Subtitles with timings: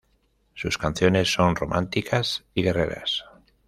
[0.55, 3.23] Sus canciones son románticas y guerreras.